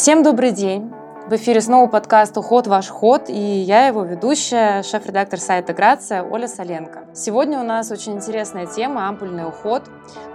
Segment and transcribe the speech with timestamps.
[0.00, 0.90] Всем добрый день!
[1.26, 2.66] В эфире снова подкаст «Уход.
[2.66, 7.04] Ваш ход» и я его ведущая, шеф-редактор сайта «Грация» Оля Соленко.
[7.14, 9.82] Сегодня у нас очень интересная тема– ампульный уход.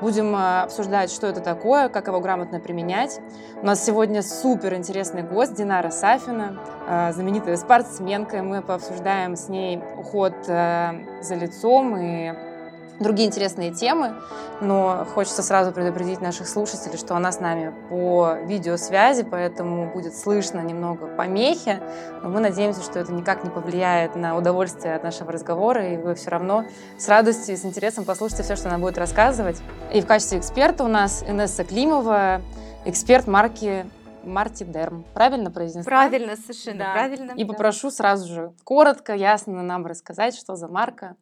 [0.01, 3.19] Будем э, обсуждать, что это такое, как его грамотно применять.
[3.59, 8.43] У нас сегодня супер интересный гость Динара Сафина, э, знаменитая спортсменка.
[8.43, 10.91] Мы пообсуждаем с ней уход э,
[11.23, 12.54] за лицом и
[12.99, 14.15] другие интересные темы,
[14.61, 20.61] но хочется сразу предупредить наших слушателей, что она с нами по видеосвязи, поэтому будет слышно
[20.61, 21.81] немного помехи,
[22.21, 26.15] но мы надеемся, что это никак не повлияет на удовольствие от нашего разговора, и вы
[26.15, 26.65] все равно
[26.97, 29.61] с радостью и с интересом послушайте все, что она будет рассказывать.
[29.93, 32.41] И в качестве эксперта у нас Инесса Климова,
[32.85, 33.85] эксперт марки
[34.25, 35.05] Марти Дерм.
[35.13, 35.89] Правильно произнесла?
[35.89, 36.93] Правильно, совершенно да.
[36.93, 37.31] правильно.
[37.33, 41.15] И попрошу сразу же коротко, ясно нам рассказать, что за марка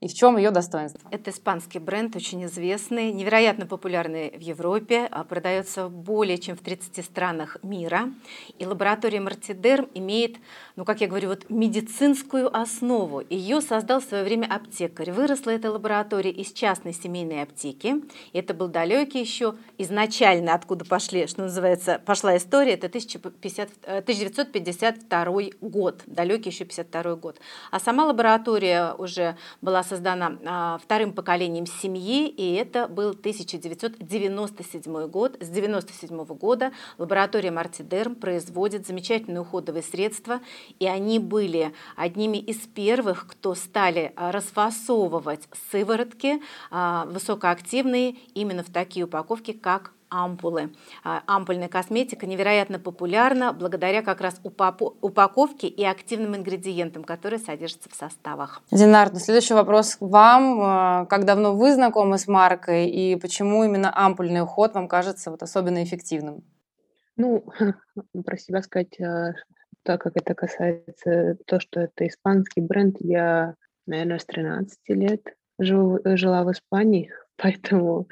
[0.00, 1.08] и в чем ее достоинство?
[1.10, 7.04] Это испанский бренд, очень известный, невероятно популярный в Европе, а продается более чем в 30
[7.04, 8.12] странах мира.
[8.58, 10.36] И лаборатория Мартидерм имеет,
[10.76, 13.22] ну как я говорю, вот медицинскую основу.
[13.28, 15.10] Ее создал в свое время аптекарь.
[15.10, 17.96] Выросла эта лаборатория из частной семейной аптеки.
[18.32, 25.50] Это был далекий еще изначально, откуда пошли, что называется, пошла история, это 1050, 1952 э,
[25.60, 27.40] год, далекий еще 52 год.
[27.70, 35.06] А сама лаборатория уже была создана создана а, вторым поколением семьи, и это был 1997
[35.08, 35.36] год.
[35.40, 40.40] С 1997 года лаборатория Мартидерм производит замечательные уходовые средства,
[40.78, 48.70] и они были одними из первых, кто стали а, расфасовывать сыворотки а, высокоактивные именно в
[48.70, 50.72] такие упаковки, как ампулы.
[51.02, 57.94] А, ампульная косметика невероятно популярна благодаря как раз упаковке и активным ингредиентам, которые содержатся в
[57.94, 58.62] составах.
[58.70, 61.06] Динар, ну, следующий вопрос к вам.
[61.06, 65.82] Как давно вы знакомы с маркой и почему именно ампульный уход вам кажется вот особенно
[65.82, 66.44] эффективным?
[67.16, 67.44] Ну,
[68.24, 68.96] про себя сказать,
[69.84, 73.54] так как это касается то, что это испанский бренд, я,
[73.86, 78.06] наверное, с 13 лет жила в Испании, Поэтому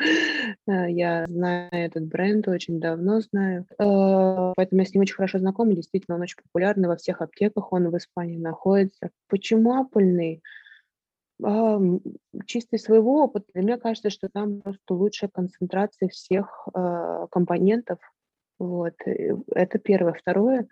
[0.67, 3.67] э, я знаю этот бренд, очень давно знаю.
[3.79, 5.75] Э, поэтому я с ним очень хорошо знакома.
[5.75, 9.11] Действительно, он очень популярный во всех аптеках, он в Испании находится.
[9.29, 10.43] Почему аппельный?
[12.47, 17.99] Чисто из своего опыта, мне кажется, что там просто лучшая концентрация всех э, компонентов.
[18.59, 18.95] Вот.
[19.05, 20.13] Это первое.
[20.13, 20.69] Второе,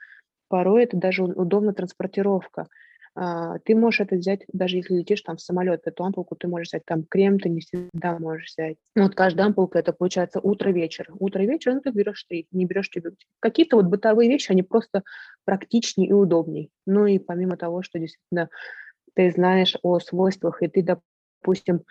[0.50, 2.66] порой это даже удобная транспортировка.
[3.14, 6.68] А, ты можешь это взять, даже если летишь там в самолет, эту ампулку ты можешь
[6.68, 8.76] взять, там крем ты не всегда можешь взять.
[8.94, 11.08] Ну, вот каждая ампулка это получается утро-вечер.
[11.18, 13.12] Утро-вечер, ну ты берешь три, не берешь тебе.
[13.40, 15.02] Какие-то вот бытовые вещи, они просто
[15.44, 16.70] практичнее и удобней.
[16.86, 18.48] Ну и помимо того, что действительно
[19.14, 21.82] ты знаешь о свойствах, и ты, допустим,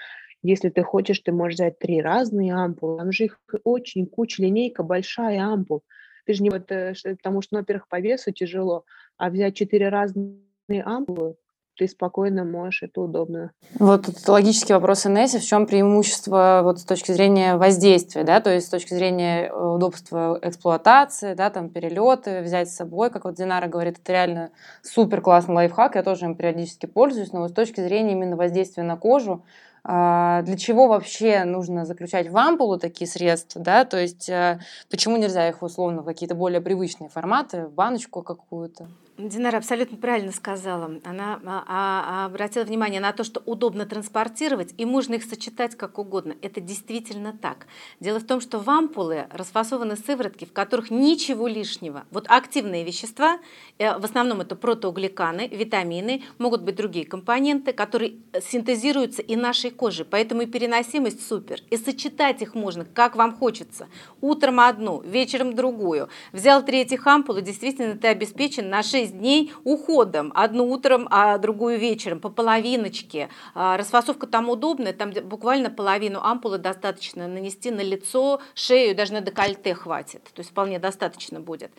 [0.41, 2.97] если ты хочешь, ты можешь взять три разные ампулы.
[2.97, 5.83] Там же их очень куча, линейка большая ампул.
[6.25, 8.85] Ты же не вот, э, потому что, ну, во-первых, по весу тяжело,
[9.17, 11.35] а взять четыре разные ампулы,
[11.79, 13.51] ты спокойно можешь, это удобно.
[13.79, 18.53] Вот тут логический вопрос Инессе, в чем преимущество вот с точки зрения воздействия, да, то
[18.53, 23.35] есть с точки зрения э, удобства эксплуатации, да, там перелеты, взять с собой, как вот
[23.35, 27.53] Динара говорит, это реально супер классный лайфхак, я тоже им периодически пользуюсь, но вот с
[27.53, 29.45] точки зрения именно воздействия на кожу,
[29.83, 34.59] для чего вообще нужно заключать в ампулу такие средства, да, то есть э,
[34.89, 38.87] почему нельзя их условно в какие-то более привычные форматы, в баночку какую-то?
[39.19, 40.97] Динара абсолютно правильно сказала.
[41.03, 45.99] Она а, а, обратила внимание на то, что удобно транспортировать, и можно их сочетать как
[45.99, 46.35] угодно.
[46.41, 47.67] Это действительно так.
[47.99, 52.05] Дело в том, что в ампулы расфасованы сыворотки, в которых ничего лишнего.
[52.11, 53.39] Вот активные вещества,
[53.77, 60.05] э, в основном это протеогликаны, витамины, могут быть другие компоненты, которые синтезируются и нашей кожей.
[60.05, 61.59] Поэтому и переносимость супер.
[61.69, 63.89] И сочетать их можно, как вам хочется.
[64.21, 66.07] Утром одну, вечером другую.
[66.31, 70.31] Взял три этих ампулы, действительно ты обеспечен на 6 6 дней уходом.
[70.35, 73.29] Одну утром, а другую вечером, по половиночке.
[73.53, 79.21] А, расфасовка там удобная, там буквально половину ампулы достаточно нанести на лицо, шею, даже на
[79.21, 80.23] декольте хватит.
[80.23, 81.71] То есть вполне достаточно будет.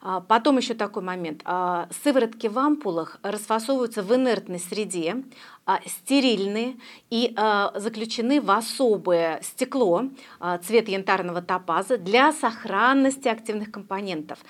[0.00, 1.42] А, потом еще такой момент.
[1.44, 5.22] А, сыворотки в ампулах расфасовываются в инертной среде,
[5.86, 6.74] стерильные
[7.08, 7.32] и
[7.76, 10.06] заключены в особое стекло,
[10.66, 14.40] цвет янтарного топаза для сохранности активных компонентов.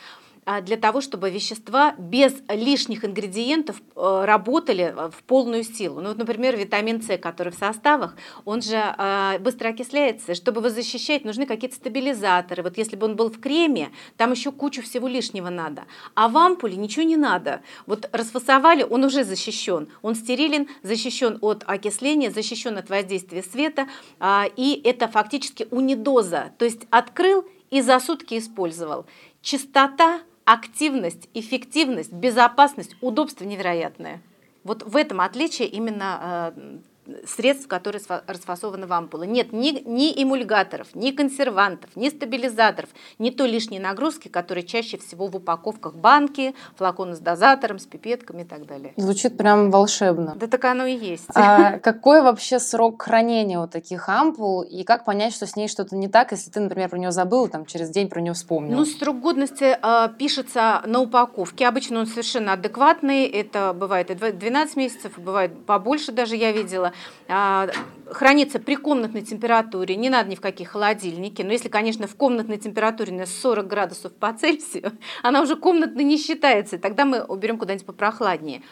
[0.45, 6.01] А, для того, чтобы вещества без лишних ингредиентов э, работали э, в полную силу.
[6.01, 10.35] Ну, вот, например, витамин С, который в составах, он же а, быстро окисляется.
[10.35, 12.65] Чтобы его защищать, нужны какие-то стабилизаторы.
[12.65, 15.85] Вот если бы он был в креме, там еще кучу всего лишнего надо.
[16.17, 17.63] А в ампуле ничего не надо.
[17.87, 19.91] Вот расфасовали, он уже защищен.
[20.03, 23.87] Он стерилен, защищен от окисления, защищен от воздействия света.
[24.19, 26.51] А, и это фактически унидоза.
[26.59, 29.07] То есть открыл и за сутки использовал.
[29.41, 34.23] Чистота, активность, эффективность, безопасность, удобство невероятное.
[34.65, 36.79] Вот в этом отличие именно э,
[37.27, 39.27] средств, которые расфасованы в ампулы.
[39.27, 45.27] Нет ни, ни эмульгаторов, ни консервантов, ни стабилизаторов, ни той лишней нагрузки, которые чаще всего
[45.27, 48.95] в упаковках банки, флаконы с дозатором, с пипетками и так далее.
[48.97, 50.35] Звучит прям волшебно.
[50.37, 51.27] Да так оно и есть.
[51.35, 55.97] А какой вообще срок хранения у таких ампул и как понять, что с ней что-то
[55.97, 58.77] не так, если ты, например, про нее забыл, там через день про нее вспомнил?
[58.77, 61.67] Ну, срок годности э, пишется на упаковке.
[61.67, 63.27] Обычно он совершенно адекватный.
[63.27, 66.92] Это бывает и 12 месяцев, бывает побольше даже я видела.
[67.29, 67.69] А,
[68.11, 72.59] хранится при комнатной температуре, не надо ни в какие холодильники, но если, конечно, в комнатной
[72.59, 74.93] температуре на 40 градусов по Цельсию,
[75.23, 78.63] она уже комнатной не считается, тогда мы уберем куда-нибудь попрохладнее.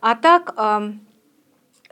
[0.00, 0.54] А так,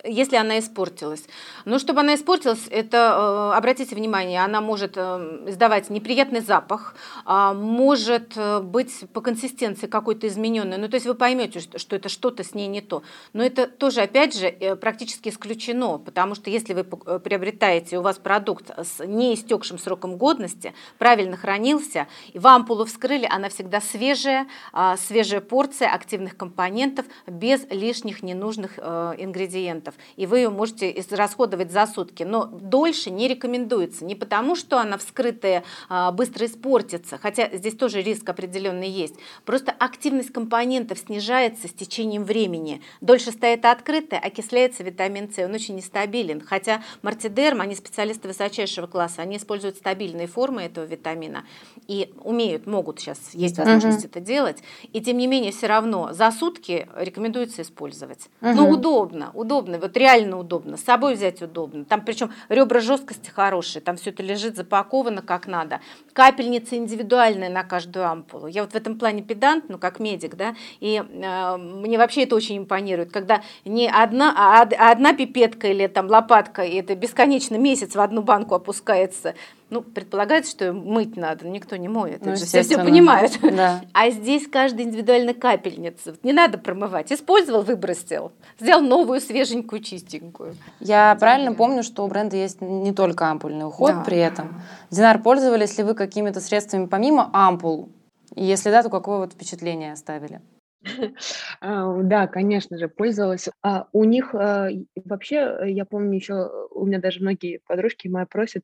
[0.04, 1.24] если она испортилась.
[1.64, 5.00] Но чтобы она испортилась, это, э, обратите внимание, она может э,
[5.46, 10.78] издавать неприятный запах, а, может э, быть по консистенции какой-то измененный.
[10.78, 13.02] Ну, то есть вы поймете, что это что-то с ней не то.
[13.32, 18.70] Но это тоже, опять же, практически исключено, потому что если вы приобретаете, у вас продукт
[18.70, 25.40] с неистекшим сроком годности, правильно хранился, и вам ампулу вскрыли, она всегда свежая, а, свежая
[25.40, 32.22] порция активных компонентов без лишних ненужных ингредиентов процентов, и вы ее можете расходовать за сутки.
[32.22, 34.04] Но дольше не рекомендуется.
[34.04, 39.14] Не потому, что она вскрытая а, быстро испортится, хотя здесь тоже риск определенный есть.
[39.44, 42.80] Просто активность компонентов снижается с течением времени.
[43.00, 46.40] Дольше стоит открытая, окисляется витамин С, он очень нестабилен.
[46.40, 51.44] Хотя мартидерм, они специалисты высочайшего класса, они используют стабильные формы этого витамина
[51.86, 54.08] и умеют, могут сейчас, есть возможность угу.
[54.08, 54.62] это делать.
[54.92, 58.28] И тем не менее, все равно за сутки рекомендуется использовать.
[58.40, 58.52] Угу.
[58.52, 61.84] Ну, удобно, удобно вот реально удобно, с собой взять удобно.
[61.84, 65.80] Там причем ребра жесткости хорошие, там все это лежит запаковано как надо.
[66.12, 68.46] Капельница индивидуальная на каждую ампулу.
[68.46, 72.36] Я вот в этом плане педант, ну как медик, да, и э, мне вообще это
[72.36, 77.94] очень импонирует, когда не одна, а одна пипетка или там лопатка, и это бесконечно месяц
[77.94, 79.34] в одну банку опускается,
[79.70, 82.24] ну, предполагается, что мыть надо, никто не моет.
[82.24, 83.32] Ну, все все понимают.
[83.42, 83.82] Да.
[83.92, 86.16] А здесь каждая индивидуальная капельница.
[86.22, 87.12] Не надо промывать.
[87.12, 88.32] Использовал, выбросил.
[88.58, 90.54] Сделал новую, свеженькую, чистенькую.
[90.80, 91.20] Я Идеально.
[91.20, 94.00] правильно помню, что у бренда есть не только ампульный уход да.
[94.04, 94.60] при этом.
[94.90, 97.90] Динар, пользовались ли вы какими-то средствами помимо ампул?
[98.34, 100.40] И если да, то какое вот впечатление оставили?
[101.60, 103.48] А, да, конечно же, пользовалась.
[103.62, 104.68] А у них а,
[105.04, 108.62] вообще, я помню еще, у меня даже многие подружки мои просят,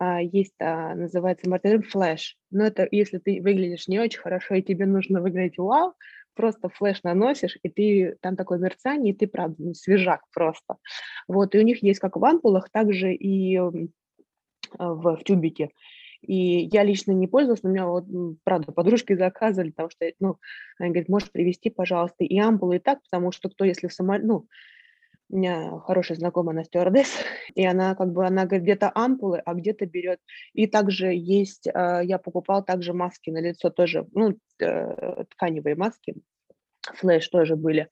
[0.00, 2.36] есть, а, называется Martin флеш.
[2.50, 5.94] Но это если ты выглядишь не очень хорошо, и тебе нужно выглядеть вау,
[6.34, 10.76] просто флеш наносишь, и ты там такое мерцание, и ты, правда, ну, свежак просто.
[11.28, 13.70] Вот, и у них есть как в ампулах, также и а,
[14.78, 15.70] в, в тюбике.
[16.22, 18.04] И я лично не пользовалась, но у меня вот,
[18.44, 20.38] правда, подружки заказывали, потому что, ну,
[20.78, 24.26] они говорят, можешь привезти, пожалуйста, и ампулы, и так, потому что кто, если в самолете,
[24.26, 24.46] ну,
[25.32, 27.08] у меня хорошая знакомая, она стюардесс,
[27.54, 30.20] и она как бы, она говорит, где-то ампулы, а где-то берет.
[30.52, 36.16] И также есть, а, я покупал также маски на лицо тоже, ну, э, тканевые маски,
[36.82, 37.88] флеш тоже были.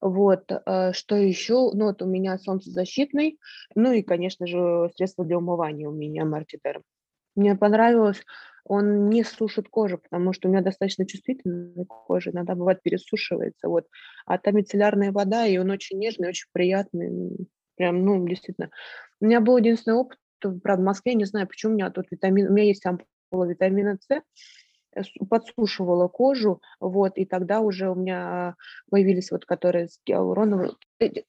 [0.00, 1.70] Вот, э, что еще?
[1.74, 3.38] Ну, вот у меня солнцезащитный,
[3.74, 6.82] ну и, конечно же, средство для умывания у меня Мартидер.
[7.38, 8.20] Мне понравилось,
[8.64, 13.86] он не сушит кожу, потому что у меня достаточно чувствительная кожа, иногда бывает пересушивается, вот.
[14.26, 18.70] А там мицеллярная вода, и он очень нежный, очень приятный, прям, ну, действительно.
[19.20, 22.48] У меня был единственный опыт, правда, в Москве, не знаю, почему у меня тут витамин,
[22.48, 24.20] у меня есть ампула витамина С,
[24.96, 28.56] э, подсушивала кожу, вот, и тогда уже у меня
[28.90, 30.72] появились вот, которые с гиалуроновой,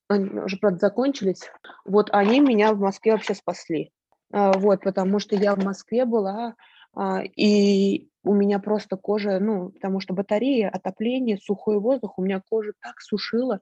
[0.07, 1.43] они уже, правда, закончились,
[1.85, 3.91] вот, они меня в Москве вообще спасли,
[4.31, 6.55] вот, потому что я в Москве была,
[6.93, 12.41] а, и у меня просто кожа, ну, потому что батарея, отопление, сухой воздух, у меня
[12.49, 13.59] кожа так сушила,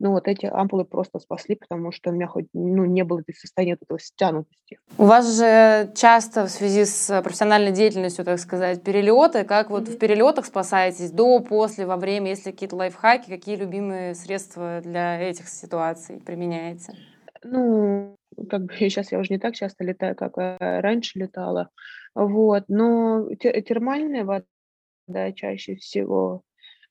[0.00, 3.74] ну, вот эти ампулы просто спасли, потому что у меня хоть, ну, не было состояния
[3.74, 4.78] вот этого стянутости.
[4.96, 9.96] У вас же часто в связи с профессиональной деятельностью, так сказать, перелеты, как вот mm-hmm.
[9.96, 15.48] в перелетах спасаетесь, до, после, во время, если какие-то лайфхаки, какие любимые средства для этих
[15.48, 16.94] ситуаций применяете?
[17.42, 18.16] Ну,
[18.50, 21.70] как бы сейчас я уже не так часто летаю, как э, раньше летала.
[22.14, 26.42] Вот, но термальная вода чаще всего,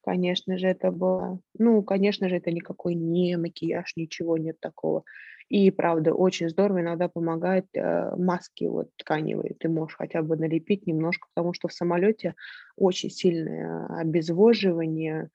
[0.03, 5.03] конечно же, это было, ну, конечно же, это никакой не макияж, ничего нет такого.
[5.49, 9.55] И правда, очень здорово иногда помогает э, маски вот тканевые.
[9.59, 12.35] Ты можешь хотя бы налепить немножко, потому что в самолете
[12.77, 15.29] очень сильное обезвоживание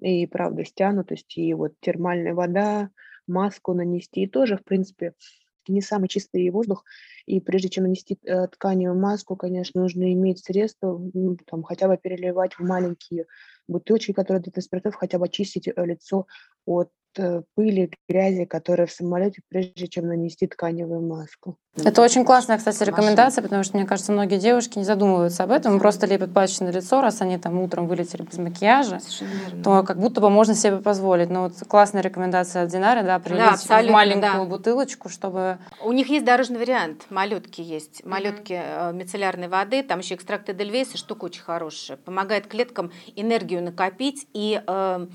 [0.00, 2.90] и правда стянутость, и вот термальная вода,
[3.26, 4.22] маску нанести.
[4.22, 5.14] И тоже, в принципе,
[5.68, 6.84] не самый чистый воздух,
[7.26, 11.96] и прежде чем нанести э, тканевую маску, конечно, нужно иметь средства, ну, там, хотя бы
[11.96, 13.26] переливать в маленькие
[13.68, 16.26] бутылочки, которые для транспортов, хотя бы очистить э, лицо
[16.64, 16.90] от
[17.54, 21.56] пыли, грязи, которая в самолете, прежде чем нанести тканевую маску.
[21.84, 25.78] Это очень классная, кстати, рекомендация, потому что, мне кажется, многие девушки не задумываются об этом,
[25.78, 28.98] просто лепят патчи на лицо, раз они там утром вылетели без макияжа,
[29.62, 31.28] то как будто бы можно себе позволить.
[31.28, 34.44] Но вот классная рекомендация от Динары, да, прилить да, в маленькую да.
[34.44, 35.58] бутылочку, чтобы...
[35.84, 38.94] У них есть дорожный вариант, малютки есть, малютки mm-hmm.
[38.94, 45.06] мицеллярной воды, там еще экстракт Эдельвейса, штука очень хорошая, помогает клеткам энергию накопить и э,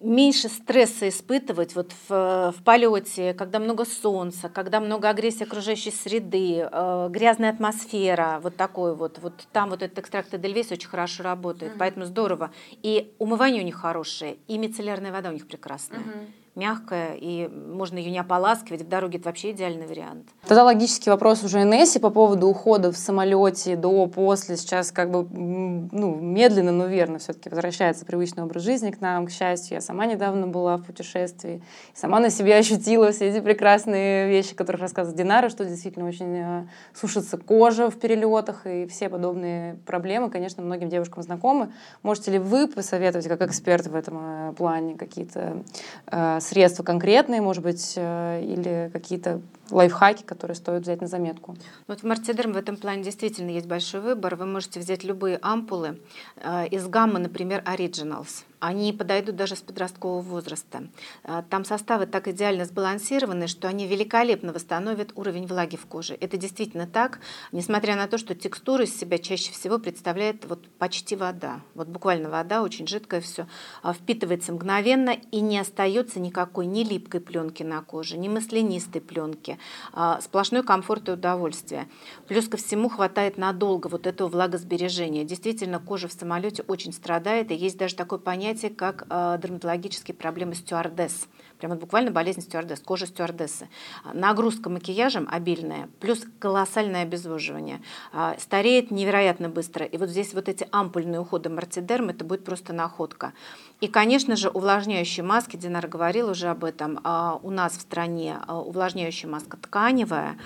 [0.00, 6.68] меньше стресса испытывать вот в, в полете, когда много солнца, когда много агрессии окружающей среды,
[6.70, 11.72] э, грязная атмосфера, вот такой вот, вот там вот этот экстракт Эдельвейс очень хорошо работает,
[11.72, 11.78] mm-hmm.
[11.78, 12.52] поэтому здорово.
[12.82, 16.00] И умывание у них хорошее, и мицеллярная вода у них прекрасная.
[16.00, 18.82] Mm-hmm мягкая, и можно ее не ополаскивать.
[18.82, 20.28] В дороге это вообще идеальный вариант.
[20.46, 24.56] Тогда логический вопрос уже Инессе по поводу ухода в самолете до, после.
[24.56, 29.30] Сейчас как бы ну, медленно, но верно все-таки возвращается привычный образ жизни к нам, к
[29.30, 29.76] счастью.
[29.76, 31.62] Я сама недавно была в путешествии,
[31.94, 36.66] сама на себе ощутила все эти прекрасные вещи, которых рассказывает Динара, что действительно очень э,
[36.94, 41.70] сушится кожа в перелетах и все подобные проблемы, конечно, многим девушкам знакомы.
[42.02, 45.62] Можете ли вы посоветовать, как эксперт в этом э, плане, какие-то
[46.06, 51.56] э, средства конкретные, может быть, э, или какие-то лайфхаки, которые стоит взять на заметку?
[51.86, 54.36] Вот в Мартидерм в этом плане действительно есть большой выбор.
[54.36, 56.00] Вы можете взять любые ампулы
[56.36, 58.44] э, из гаммы, например, Originals.
[58.58, 60.88] Они подойдут даже с подросткового возраста.
[61.24, 66.16] Э, там составы так идеально сбалансированы, что они великолепно восстановят уровень влаги в коже.
[66.20, 67.20] Это действительно так,
[67.52, 71.60] несмотря на то, что текстура из себя чаще всего представляет вот почти вода.
[71.74, 73.46] Вот буквально вода, очень жидкое все,
[73.82, 79.55] а, впитывается мгновенно и не остается никакой ни липкой пленки на коже, ни маслянистой пленки
[79.92, 81.88] а, сплошной комфорт и удовольствие.
[82.28, 85.24] Плюс ко всему хватает надолго вот этого влагосбережения.
[85.24, 90.54] Действительно, кожа в самолете очень страдает, и есть даже такое понятие, как а, дерматологические проблемы
[90.54, 91.26] стюардесс.
[91.58, 93.68] Прямо вот буквально болезнь стюардесс, кожа стюардессы.
[94.12, 97.80] Нагрузка макияжем обильная, плюс колоссальное обезвоживание.
[98.12, 99.86] А, стареет невероятно быстро.
[99.86, 103.32] И вот здесь вот эти ампульные уходы мартидерм, это будет просто находка.
[103.80, 108.38] И, конечно же, увлажняющие маски, Динара говорила уже об этом, а, у нас в стране
[108.46, 110.38] а, увлажняющая маска тканевая,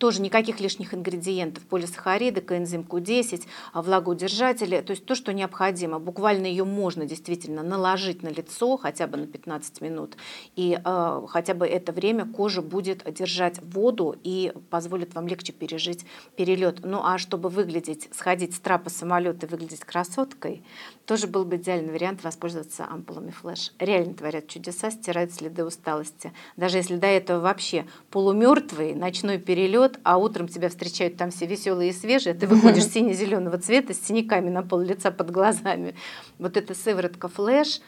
[0.00, 3.42] тоже никаких лишних ингредиентов, полисахариды, коэнзим Q10,
[3.74, 5.98] а, влагоудержатели, то есть то, что необходимо.
[5.98, 10.16] Буквально ее можно действительно наложить на лицо хотя бы на 15 минут,
[10.56, 16.06] и э, хотя бы это время кожа будет держать воду и позволит вам легче пережить
[16.34, 16.80] перелет.
[16.82, 20.64] Ну а чтобы выглядеть, сходить с трапа самолета и выглядеть красоткой,
[21.04, 23.72] тоже был бы идеальный вариант воспользоваться ампулами флеш.
[23.78, 26.32] Реально творят чудеса, стирают следы усталости.
[26.56, 31.46] Даже если до этого вообще полумертвый ночной перелет, идет, а утром тебя встречают там все
[31.46, 35.94] веселые и свежие, ты выходишь сине-зеленого цвета с синяками на пол лица под глазами.
[36.38, 37.80] Вот эта сыворотка флеш,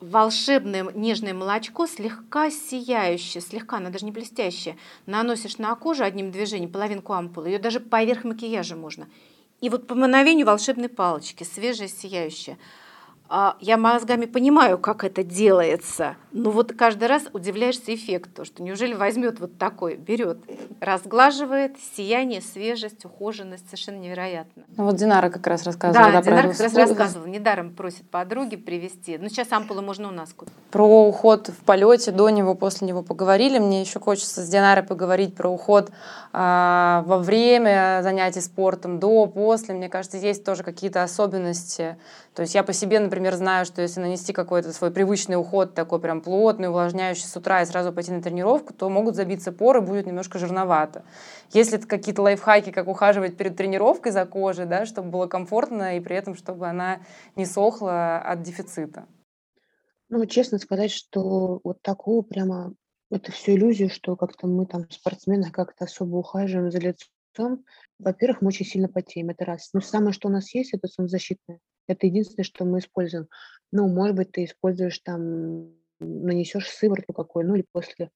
[0.00, 6.70] волшебное нежное молочко, слегка сияющее, слегка, она даже не блестящее, наносишь на кожу одним движением
[6.70, 9.08] половинку ампулы, ее даже поверх макияжа можно.
[9.62, 12.58] И вот по мановению волшебной палочки, свежее, сияющее–
[13.28, 18.92] а, я мозгами понимаю, как это делается, но вот каждый раз удивляешься эффекту, что неужели
[18.92, 20.38] возьмет вот такой, берет,
[20.80, 24.64] разглаживает, сияние, свежесть, ухоженность, совершенно невероятно.
[24.76, 26.12] Ну вот Динара как раз рассказывала.
[26.12, 29.16] Да, да Динара как раз рассказывала, недаром просит подруги привезти.
[29.16, 30.52] Ну сейчас ампулы можно у нас купить.
[30.70, 33.58] Про уход в полете, до него, после него поговорили.
[33.58, 35.90] Мне еще хочется с Динарой поговорить про уход
[36.34, 39.74] а, во время занятий спортом, до, после.
[39.74, 41.96] Мне кажется, есть тоже какие-то особенности.
[42.34, 45.98] То есть я по себе, например, знаю, что если нанести какой-то свой привычный уход, такой
[45.98, 50.06] прям плотный, увлажняющий с утра и сразу пойти на тренировку, то могут забиться поры, будет
[50.06, 51.04] немножко жирновато.
[51.52, 56.00] Если это какие-то лайфхаки, как ухаживать перед тренировкой за кожей, да, чтобы было комфортно и
[56.00, 56.98] при этом, чтобы она
[57.36, 59.06] не сохла от дефицита.
[60.08, 62.74] Ну, честно сказать, что вот такого прямо
[63.12, 67.64] это все иллюзия, что как-то мы там спортсмены как-то особо ухаживаем за лицом.
[68.00, 69.70] Во-первых, мы очень сильно потеем, это раз.
[69.72, 71.60] Но самое, что у нас есть, это солнцезащитное.
[71.86, 73.28] Это единственное, что мы используем.
[73.72, 78.10] Ну, может быть, ты используешь там, нанесешь сыворотку какую, ну или после,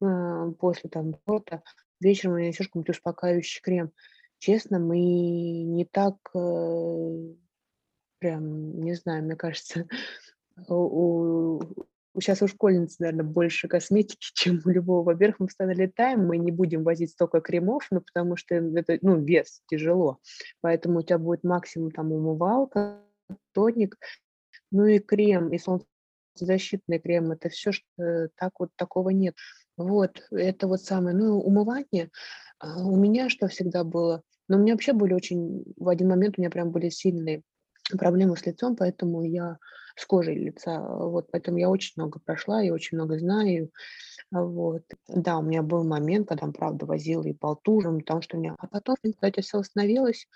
[0.00, 1.62] э, после там спорта
[2.00, 3.92] вечером нанесешь какой-нибудь успокаивающий крем.
[4.38, 7.34] Честно, мы не так э,
[8.18, 9.88] прям, не знаю, мне кажется,
[10.68, 11.60] у,
[12.20, 15.04] сейчас у школьниц, наверное, больше косметики, чем у любого.
[15.04, 19.20] Во-первых, мы постоянно летаем, мы не будем возить столько кремов, ну, потому что это, ну,
[19.20, 20.18] вес тяжело.
[20.60, 23.00] Поэтому у тебя будет максимум там умывалка,
[23.52, 23.96] тоник,
[24.70, 25.58] ну и крем, и
[26.38, 29.34] солнцезащитный крем, это все, что э, так вот такого нет.
[29.76, 31.16] Вот, это вот самое.
[31.16, 32.10] Ну, умывание
[32.58, 34.22] а, у меня что всегда было?
[34.48, 37.42] Но у меня вообще были очень, в один момент у меня прям были сильные
[37.96, 39.58] проблемы с лицом, поэтому я
[39.96, 43.70] с кожей лица, вот, поэтому я очень много прошла и очень много знаю,
[44.30, 44.82] вот.
[45.08, 48.56] Да, у меня был момент, когда, правда, возила и по лтужам, потому что у меня...
[48.58, 50.28] А потом, кстати, все остановилось.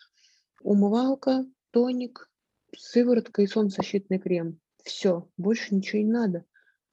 [0.63, 2.29] Умывалка, тоник,
[2.77, 4.62] сыворотка и солнцезащитный крем.
[4.85, 6.45] Все, больше ничего не надо.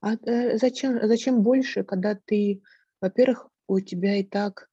[0.02, 2.62] А э, зачем, зачем больше, когда ты,
[3.02, 4.70] во-первых, у тебя и так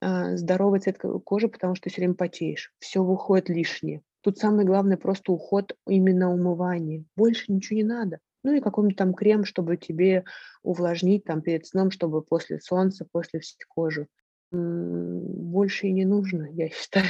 [0.00, 2.72] а, здоровый цвет кожи, потому что ты все время потеешь.
[2.78, 4.02] Все выходит лишнее.
[4.22, 7.04] Тут самое главное просто уход именно умывание.
[7.16, 8.18] Больше ничего не надо.
[8.42, 10.24] Ну и какой-нибудь там крем, чтобы тебе
[10.62, 14.08] увлажнить там перед сном, чтобы после солнца, после всей кожи.
[14.50, 17.06] Больше и не нужно, я считаю.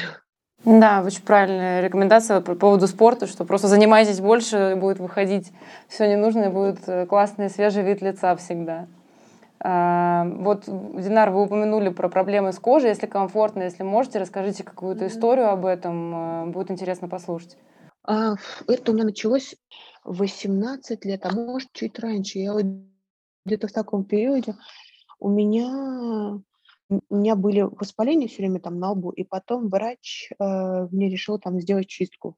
[0.65, 5.53] Да, очень правильная рекомендация по поводу спорта, что просто занимайтесь больше, будет выходить
[5.89, 8.87] все ненужное, будет э, классный свежий вид лица всегда.
[9.59, 12.91] А, вот, Динар, вы упомянули про проблемы с кожей.
[12.91, 16.15] Если комфортно, если можете, расскажите какую-то историю об этом.
[16.15, 17.57] Э, будет интересно послушать.
[18.05, 18.35] А,
[18.69, 19.57] это у меня началось
[20.05, 22.39] 18 лет, а может чуть раньше.
[22.39, 22.67] Я вот
[23.47, 24.57] где-то в таком периоде
[25.19, 26.39] у меня
[26.91, 31.39] у меня были воспаления все время там на лбу, и потом врач э, мне решил
[31.39, 32.37] там сделать чистку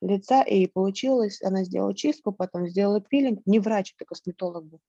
[0.00, 4.80] лица, и получилось, она сделала чистку, потом сделала пилинг, не врач, это косметолог был,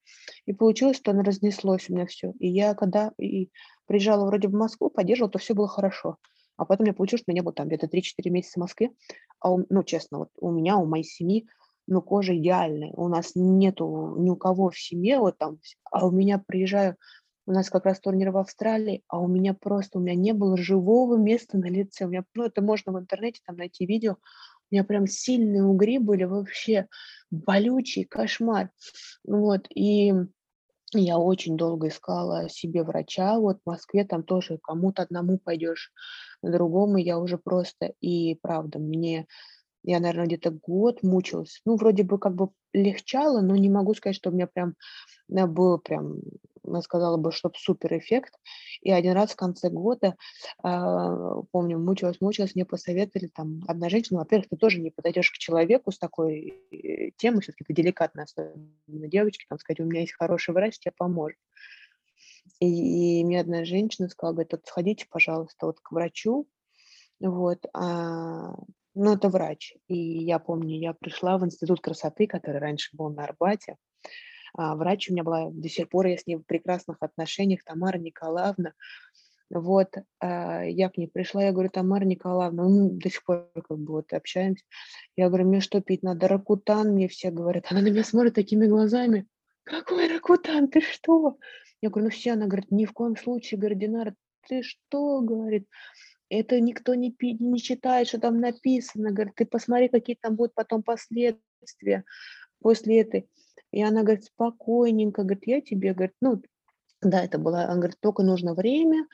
[0.44, 2.32] и получилось, что она разнеслось у меня все.
[2.38, 3.50] И я когда и
[3.86, 6.16] приезжала вроде в Москву, поддерживала, то все было хорошо.
[6.56, 8.90] А потом я получилось, что у меня было там где-то 3-4 месяца в Москве,
[9.40, 11.46] а у, ну, честно, вот у меня, у моей семьи,
[11.86, 12.90] ну, кожа идеальная.
[12.92, 15.58] У нас нету ни у кого в семье вот там,
[15.90, 16.96] а у меня приезжаю,
[17.46, 20.56] у нас как раз турнир в Австралии, а у меня просто, у меня не было
[20.56, 22.04] живого места на лице.
[22.04, 24.12] У меня, ну, это можно в интернете там найти видео.
[24.12, 26.88] У меня прям сильные угри были вообще,
[27.30, 28.70] болючий кошмар.
[29.24, 30.12] Вот, и
[30.92, 33.38] я очень долго искала себе врача.
[33.38, 35.92] Вот в Москве там тоже кому-то одному пойдешь,
[36.42, 37.92] другому я уже просто...
[38.00, 39.26] И правда, мне
[39.86, 41.60] я, наверное, где-то год мучилась.
[41.64, 44.74] Ну, вроде бы как бы легчало, но не могу сказать, что у меня прям
[45.30, 46.16] э, был прям,
[46.72, 48.34] я сказала бы, что супер эффект.
[48.80, 50.16] И один раз в конце года,
[50.62, 55.38] э, помню, мучилась, мучилась, мне посоветовали там одна женщина, во-первых, ты тоже не подойдешь к
[55.38, 60.12] человеку с такой э, темой, все-таки это деликатно, особенно девочки, там сказать, у меня есть
[60.12, 61.38] хороший врач, тебе поможет.
[62.60, 66.48] И, и мне одна женщина сказала, говорит, вот сходите, пожалуйста, вот к врачу,
[67.20, 68.54] вот, а,
[68.94, 69.74] ну, это врач.
[69.88, 73.76] И я помню, я пришла в институт красоты, который раньше был на Арбате.
[74.56, 77.98] А врач у меня была до сих пор, я с ней в прекрасных отношениях, Тамара
[77.98, 78.72] Николаевна.
[79.50, 83.78] Вот, а, я к ней пришла, я говорю, Тамара Николаевна, ну, до сих пор как
[83.78, 84.64] бы вот общаемся.
[85.14, 86.26] Я говорю, мне что пить надо?
[86.26, 87.66] Ракутан, мне все говорят.
[87.70, 89.26] Она на меня смотрит такими глазами.
[89.62, 91.36] Какой ракутан, ты что?
[91.82, 94.14] Я говорю, ну все, она говорит, ни в коем случае, говорит, Динара,
[94.48, 95.68] ты что, говорит,
[96.30, 99.12] это никто не, не читает, что там написано.
[99.12, 102.04] Говорит, ты посмотри, какие там будут потом последствия
[102.60, 103.28] после этой.
[103.76, 106.42] И она говорит, спокойненько, говорит, я тебе, говорит, ну,
[107.02, 109.06] да, это было, она говорит, только нужно время,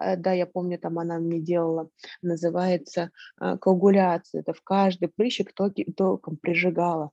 [0.00, 1.90] Э, да, я помню, там она мне делала,
[2.22, 4.40] называется э, коагуляция.
[4.40, 7.10] Это в каждый прыщик током прижигала.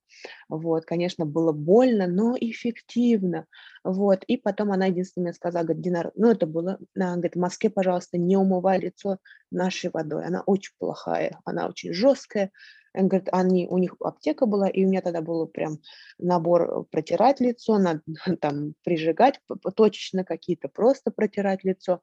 [0.49, 3.45] Вот, конечно, было больно, но эффективно.
[3.83, 7.39] Вот, и потом она единственное мне сказала, говорит, Динар, ну это было, она говорит, в
[7.39, 9.17] Москве, пожалуйста, не умывай лицо
[9.51, 10.25] нашей водой.
[10.25, 12.51] Она очень плохая, она очень жесткая.
[12.93, 15.79] Он говорит, они, у них аптека была, и у меня тогда был прям
[16.17, 18.01] набор протирать лицо, надо
[18.41, 19.39] там прижигать
[19.75, 22.01] точечно какие-то, просто протирать лицо.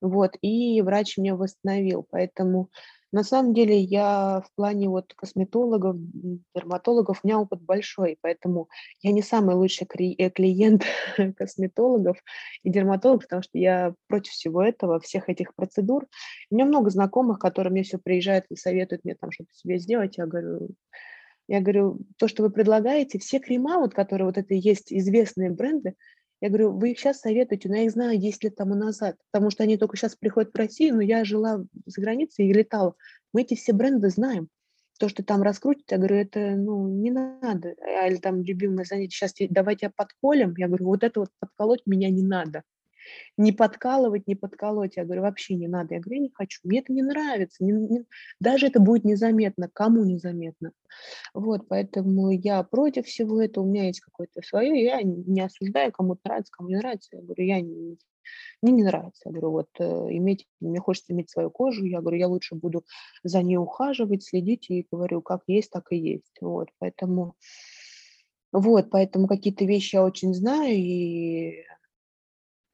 [0.00, 2.06] Вот, и врач меня восстановил.
[2.10, 2.70] Поэтому
[3.12, 5.96] на самом деле я в плане вот косметологов,
[6.54, 8.68] дерматологов, у меня опыт большой, поэтому
[9.02, 10.84] я не самый лучший э, клиент
[11.36, 12.16] косметологов
[12.62, 16.06] и дерматологов, потому что я против всего этого, всех этих процедур.
[16.50, 20.16] У меня много знакомых, которые мне все приезжают и советуют мне там что-то себе сделать.
[20.16, 20.70] Я говорю,
[21.48, 25.94] я говорю, то, что вы предлагаете, все крема, вот, которые вот это есть известные бренды,
[26.42, 29.50] я говорю, вы их сейчас советуете, но я их знаю 10 лет тому назад, потому
[29.50, 32.96] что они только сейчас приходят в Россию, но я жила за границей и летала.
[33.32, 34.48] Мы эти все бренды знаем.
[34.98, 37.76] То, что там раскрутить, я говорю, это ну, не надо.
[37.80, 40.54] А, или там любимое занятие, сейчас давайте подколем.
[40.56, 42.64] Я говорю, вот это вот подколоть меня не надо
[43.36, 44.96] не подкалывать, не подколоть.
[44.96, 45.94] Я говорю, вообще не надо.
[45.94, 47.64] Я говорю, я не хочу, мне это не нравится.
[47.64, 48.04] Не, не,
[48.40, 50.72] даже это будет незаметно, кому незаметно.
[51.34, 56.20] Вот, поэтому я против всего этого, у меня есть какое-то свое, я не осуждаю, кому-то
[56.24, 57.16] нравится, кому не нравится.
[57.16, 57.98] Я говорю, я не,
[58.62, 59.22] мне не нравится.
[59.26, 61.84] Я говорю, вот э, иметь, мне хочется иметь свою кожу.
[61.84, 62.84] Я говорю, я лучше буду
[63.24, 66.36] за ней ухаживать, следить и говорю, как есть, так и есть.
[66.40, 67.34] Вот, поэтому
[68.52, 71.64] Вот, поэтому какие-то вещи я очень знаю, и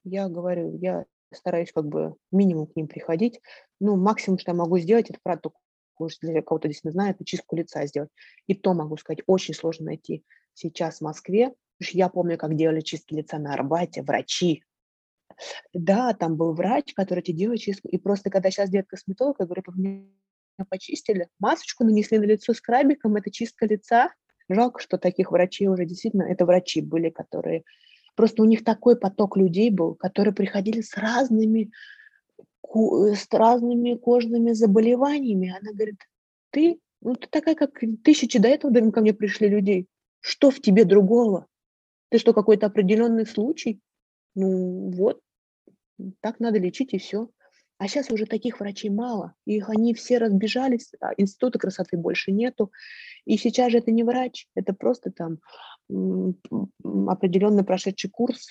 [0.09, 3.41] я говорю, я стараюсь как бы минимум к ним приходить.
[3.81, 5.51] Ну, максимум, что я могу сделать, это, правда,
[5.99, 8.11] может, для кого-то здесь не знает, чистку лица сделать.
[8.47, 11.55] И то могу сказать, очень сложно найти сейчас в Москве.
[11.79, 14.65] Потому что я помню, как делали чистки лица на Арбате, врачи.
[15.73, 17.89] Да, там был врач, который тебе делает чистку.
[17.89, 20.09] И просто когда сейчас делает косметолог, я говорю, меня
[20.69, 24.13] почистили, масочку нанесли на лицо с крабиком, это чистка лица.
[24.49, 27.65] Жалко, что таких врачей уже действительно, это врачи были, которые...
[28.19, 31.71] Просто у них такой поток людей был, которые приходили с разными
[32.75, 35.55] Э, с разными кожными заболеваниями.
[35.59, 36.01] Она говорит,
[36.51, 39.87] ты, ну ты такая, как тысячи до этого ко мне пришли людей.
[40.21, 41.47] Что в тебе другого?
[42.11, 43.81] Ты что, какой-то определенный случай?
[44.35, 45.21] Ну вот,
[46.21, 47.31] так надо лечить и все.
[47.79, 49.35] А сейчас уже таких врачей мало.
[49.47, 52.73] Их они все разбежались, а института красоты больше нету.
[53.29, 55.39] И сейчас же это не врач, это просто там
[57.07, 58.49] определенно прошедший курс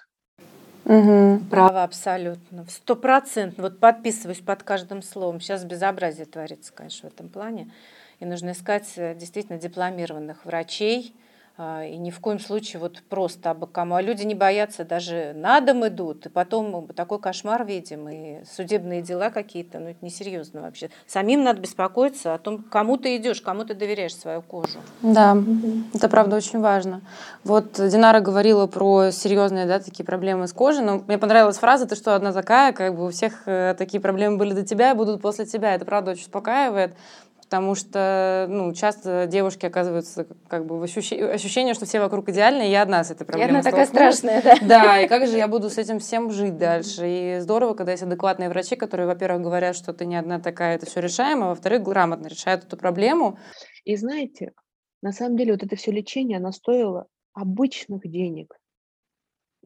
[0.85, 1.41] Угу.
[1.49, 2.65] Право абсолютно.
[2.69, 3.63] Стопроцентно.
[3.63, 5.41] Вот подписываюсь под каждым словом.
[5.41, 7.69] Сейчас безобразие творится, конечно, в этом плане.
[8.21, 11.13] И нужно искать э, действительно дипломированных врачей,
[11.57, 13.95] и ни в коем случае вот просто абы кому.
[13.95, 19.01] А люди не боятся, даже на дом идут, и потом такой кошмар видим, и судебные
[19.01, 20.91] дела какие-то, ну это несерьезно вообще.
[21.07, 24.77] Самим надо беспокоиться о том, кому ты идешь, кому ты доверяешь свою кожу.
[25.01, 25.35] Да,
[25.93, 27.01] это правда очень важно.
[27.43, 31.95] Вот Динара говорила про серьезные, да, такие проблемы с кожей, но мне понравилась фраза, ты
[31.95, 35.21] что, одна такая, как бы у всех э, такие проблемы были до тебя и будут
[35.21, 35.73] после тебя.
[35.73, 36.93] Это правда очень успокаивает
[37.47, 42.67] потому что ну, часто девушки оказываются как бы в ощущении, ощущение, что все вокруг идеальны,
[42.67, 43.53] и я одна с этой проблемой.
[43.53, 44.55] Я одна такая страшная, да.
[44.61, 47.03] Да, и как же я буду с этим всем жить дальше?
[47.05, 50.85] И здорово, когда есть адекватные врачи, которые, во-первых, говорят, что ты не одна такая, это
[50.85, 53.39] все решаемо, а во-вторых, грамотно решают эту проблему.
[53.85, 54.51] И знаете,
[55.01, 58.53] на самом деле вот это все лечение, оно стоило обычных денег.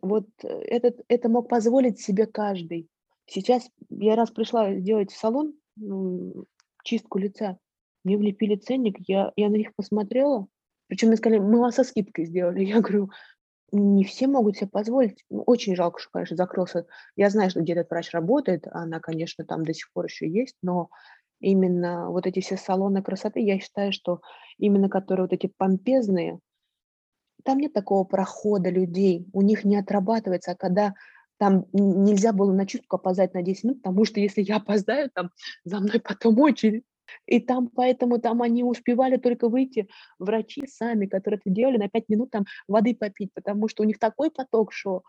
[0.03, 2.87] Вот э, этот, это мог позволить себе каждый.
[3.25, 5.53] Сейчас я раз пришла сделать в салон
[6.83, 7.57] чистку лица,
[8.03, 10.47] мне влепили ценник, я, я на них посмотрела,
[10.87, 12.65] причем мне сказали, мы вас со скидкой сделали.
[12.65, 13.09] Я говорю,
[13.71, 15.23] не все могут себе позволить.
[15.29, 16.85] Ну, очень жалко, что, конечно, закрылся.
[17.15, 20.57] Я знаю, что где этот врач работает, она, конечно, там до сих пор еще есть,
[20.61, 20.89] но
[21.39, 24.19] именно вот эти все салоны красоты, я считаю, что
[24.57, 26.39] именно которые вот эти помпезные,
[27.43, 30.93] там нет такого прохода людей, у них не отрабатывается, а когда
[31.37, 35.31] там нельзя было на чистку опоздать на 10 минут, потому что если я опоздаю, там
[35.63, 36.83] за мной потом очередь.
[37.25, 39.87] И там, поэтому там они успевали только выйти,
[40.19, 43.99] врачи сами, которые это делали, на 5 минут там воды попить, потому что у них
[43.99, 45.03] такой поток шел,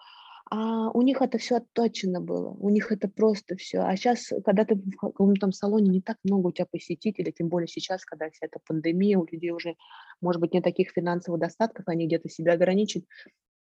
[0.50, 3.78] а у них это все отточено было, у них это просто все.
[3.80, 7.48] А сейчас, когда ты в каком-то там салоне, не так много у тебя посетителей, тем
[7.48, 9.76] более сейчас, когда вся эта пандемия, у людей уже,
[10.20, 13.04] может быть, не таких финансовых достатков, они где-то себя ограничат,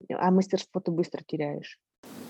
[0.08, 1.78] а мастерство ты быстро теряешь.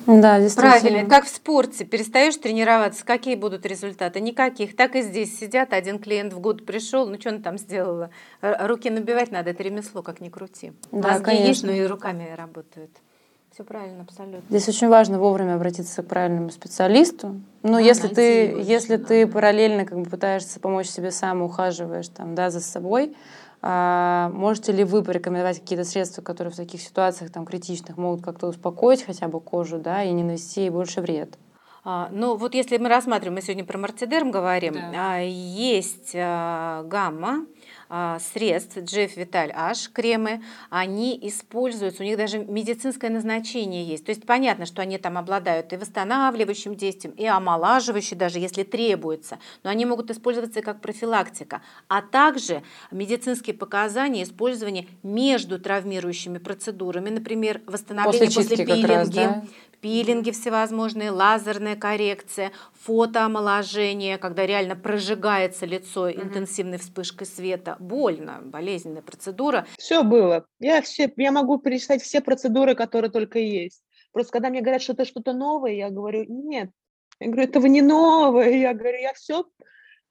[0.06, 1.84] Да, Правильно, как в спорте.
[1.84, 4.20] Перестаешь тренироваться, какие будут результаты?
[4.20, 4.76] Никаких.
[4.76, 8.10] Так и здесь сидят, один клиент в год пришел, ну что он там сделала?
[8.40, 10.72] Руки набивать надо, это ремесло, как ни крути.
[10.90, 11.46] Да, Мозги конечно.
[11.46, 12.90] есть, но и руками работают.
[13.52, 14.42] Все правильно, абсолютно.
[14.48, 17.40] Здесь очень важно вовремя обратиться к правильному специалисту.
[17.64, 19.04] Но а, если ты, его, если да.
[19.06, 23.16] ты параллельно как бы пытаешься помочь себе сам, ухаживаешь там, да, за собой,
[23.62, 29.02] можете ли вы порекомендовать какие-то средства, которые в таких ситуациях там, критичных могут как-то успокоить
[29.02, 31.38] хотя бы кожу да, и не нанести ей больше вред?
[31.82, 35.14] А, ну вот если мы рассматриваем, мы сегодня про мартидерм говорим, да.
[35.14, 37.46] а, есть а, гамма, а,
[38.20, 44.04] средств Джефф Виталь H кремы, они используются, у них даже медицинское назначение есть.
[44.04, 49.38] То есть понятно, что они там обладают и восстанавливающим действием, и омолаживающим, даже если требуется,
[49.64, 57.60] но они могут использоваться как профилактика, а также медицинские показания использования между травмирующими процедурами, например,
[57.66, 59.44] восстановление после, после пилинги, да?
[59.80, 66.22] Пилинги всевозможные, лазерная коррекция, фотоомоложение, когда реально прожигается лицо mm-hmm.
[66.22, 67.76] интенсивной вспышкой света.
[67.78, 69.66] Больно, болезненная процедура.
[69.78, 70.46] Все было.
[70.58, 73.82] Я, все, я могу перечислять все процедуры, которые только есть.
[74.12, 76.70] Просто когда мне говорят, что это что-то новое, я говорю, нет.
[77.20, 78.50] Я говорю, этого не новое.
[78.50, 79.44] Я говорю, я все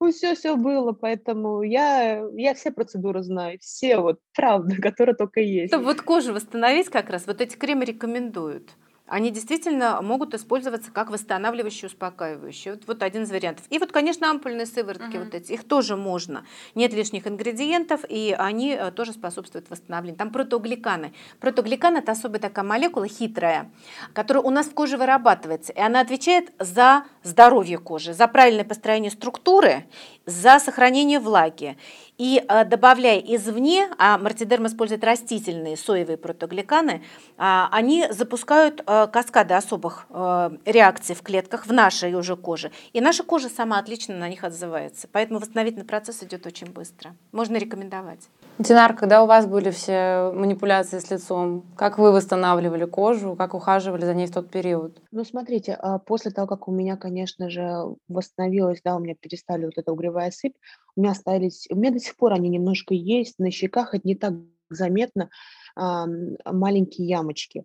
[0.01, 5.41] ну, все, все было, поэтому я, я все процедуры знаю, все вот, правда, которые только
[5.41, 5.73] есть.
[5.73, 8.69] Чтобы вот кожу восстановить как раз, вот эти кремы рекомендуют.
[9.09, 12.73] Они действительно могут использоваться как восстанавливающие, успокаивающие.
[12.75, 13.65] Вот, вот один из вариантов.
[13.69, 15.25] И вот, конечно, ампульные сыворотки uh-huh.
[15.25, 16.45] вот эти, их тоже можно.
[16.75, 20.17] Нет лишних ингредиентов, и они э, тоже способствуют восстановлению.
[20.17, 21.13] Там протеогликаны.
[21.39, 23.71] Протеогликан– это особая такая молекула хитрая,
[24.13, 29.11] которая у нас в коже вырабатывается, и она отвечает за здоровье кожи, за правильное построение
[29.11, 29.85] структуры,
[30.29, 31.77] за сохранение влаги.
[32.17, 37.01] И э, добавляя извне, а мартидерм использует растительные соевые протеогликаны,
[37.37, 42.71] а, они запускают э, каскады особых э, реакций в клетках в нашей уже коже.
[42.91, 45.07] И наша кожа сама отлично на них отзывается.
[45.09, 47.15] Поэтому восстановительный процесс идет очень быстро.
[47.31, 48.29] Можно рекомендовать.
[48.57, 54.03] Динар, когда у вас были все манипуляции с лицом, как вы восстанавливали кожу, как ухаживали
[54.03, 55.01] за ней в тот период?
[55.13, 59.63] Ну, смотрите, а после того, как у меня, конечно же, восстановилась, да, у меня перестали
[59.63, 60.55] вот эта угревая сыпь,
[60.95, 64.15] у меня остались, у меня до сих пор они немножко есть, на щеках это не
[64.15, 64.33] так
[64.69, 65.29] заметно,
[65.75, 67.63] маленькие ямочки.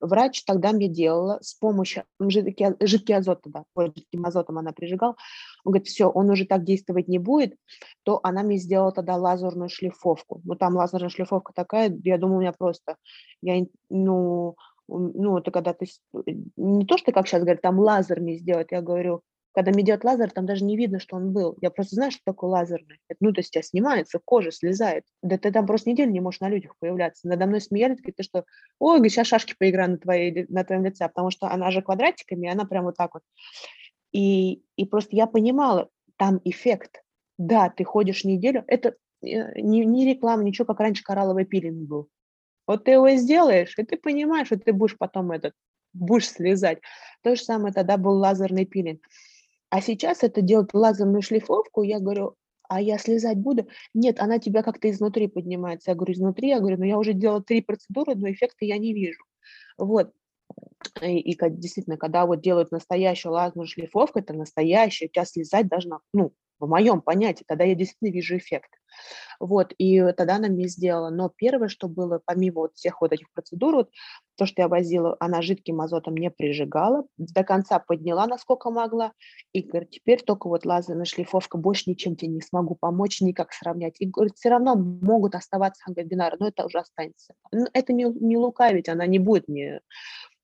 [0.00, 5.16] Врач тогда мне делала с помощью жидкий, жидкий азот тогда, жидким азотом она прижигала.
[5.64, 7.56] Он говорит, все, он уже так действовать не будет,
[8.04, 10.42] то она мне сделала тогда лазерную шлифовку.
[10.44, 12.96] Ну, там лазерная шлифовка такая, я думаю, у меня просто,
[13.40, 14.54] я, ну,
[14.86, 15.86] ну, это когда ты,
[16.56, 19.22] не то, что как сейчас говорят, там лазер мне сделать, я говорю,
[19.54, 21.56] когда мне делают лазер, там даже не видно, что он был.
[21.60, 22.98] Я просто знаю, что такое лазерный.
[23.08, 25.04] Это, ну, то есть тебя снимается, кожа слезает.
[25.22, 27.28] Да ты там просто неделю не можешь на людях появляться.
[27.28, 28.44] Надо мной смеялись, говорят, ты что,
[28.80, 32.64] ой, сейчас шашки поиграю на, твоей, на твоем лице, потому что она же квадратиками, она
[32.64, 33.22] прям вот так вот.
[34.10, 37.02] И, и просто я понимала, там эффект.
[37.38, 42.08] Да, ты ходишь неделю, это э, не, не реклама, ничего, как раньше коралловый пилинг был.
[42.66, 45.52] Вот ты его сделаешь, и ты понимаешь, что ты будешь потом этот,
[45.92, 46.78] будешь слезать.
[47.22, 49.00] То же самое тогда был лазерный пилинг.
[49.74, 52.36] А сейчас это делать лазерную шлифовку, я говорю,
[52.68, 53.66] а я слезать буду?
[53.92, 55.90] Нет, она тебя как-то изнутри поднимается.
[55.90, 58.94] Я говорю, изнутри, я говорю, ну я уже делала три процедуры, но эффекта я не
[58.94, 59.24] вижу.
[59.76, 60.12] Вот.
[61.02, 65.98] И, и действительно, когда вот делают настоящую лазерную шлифовку, это настоящая, у тебя слезать должна,
[66.12, 68.70] ну, в моем понятии, тогда я действительно вижу эффект.
[69.40, 71.10] Вот, и тогда она мне сделала.
[71.10, 73.90] Но первое, что было, помимо вот всех вот этих процедур, вот,
[74.36, 79.12] то, что я возила, она жидким азотом не прижигала, до конца подняла, насколько могла,
[79.52, 83.96] и говорит, теперь только вот лазерная шлифовка, больше ничем тебе не смогу помочь, никак сравнять.
[84.00, 87.34] И говорит, все равно могут оставаться вебинары, но это уже останется.
[87.52, 89.80] Ну, это не, не лукавить, она не будет мне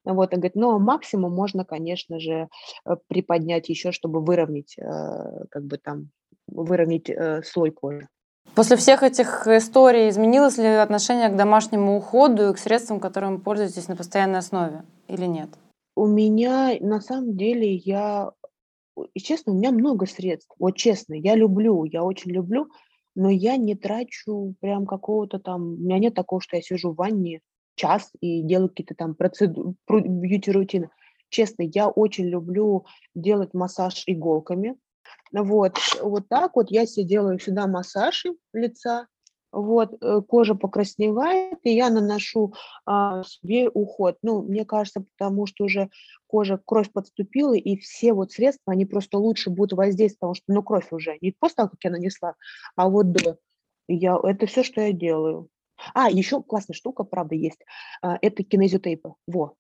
[0.05, 2.49] вот, он говорит, но максимум можно, конечно же,
[2.85, 6.11] э, приподнять еще, чтобы выровнять, э, как бы там,
[6.47, 8.09] выровнять э, слой кожи.
[8.55, 13.89] После всех этих историй изменилось ли отношение к домашнему уходу и к средствам, которыми пользуетесь
[13.89, 15.49] на постоянной основе или нет?
[15.97, 18.33] У меня, на самом деле, я,
[19.17, 20.55] честно, у меня много средств.
[20.59, 22.69] Вот честно, я люблю, я очень люблю,
[23.15, 26.97] но я не трачу прям какого-то там, у меня нет такого, что я сижу в
[26.97, 27.41] ванне
[27.77, 30.91] час и делаю какие-то там процедуры, бьюти-рутины.
[31.31, 34.77] Честно, я очень люблю делать массаж иголками.
[35.33, 39.07] Вот, вот так вот я себе делаю сюда массаж лица,
[39.53, 42.55] вот, э, кожа покрасневает, и я наношу
[42.87, 44.17] а, себе уход.
[44.23, 45.91] Ну, мне кажется, потому что уже
[46.27, 50.63] кожа, кровь подступила, и все вот средства, они просто лучше будут воздействовать, потому что, ну,
[50.63, 52.35] кровь уже, не после того, как я нанесла,
[52.77, 53.39] а вот до.
[53.89, 55.49] Я, это все, что я делаю.
[55.95, 57.61] А, еще классная штука, правда, есть.
[58.03, 59.15] А, это кинезиотейпы.
[59.27, 59.55] Во.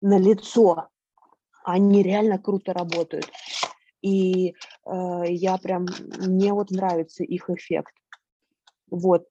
[0.00, 0.88] На лицо.
[1.64, 3.30] Они реально круто работают.
[4.00, 5.86] И я прям,
[6.18, 7.92] мне вот нравится их эффект.
[8.90, 9.24] Вот.